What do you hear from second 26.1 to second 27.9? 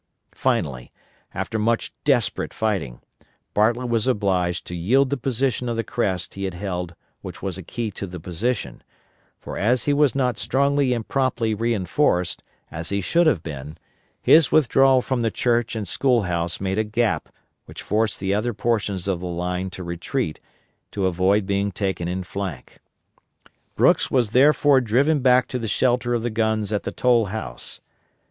of the guns at the Toll House.